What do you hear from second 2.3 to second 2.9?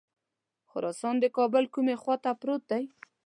پروت دی.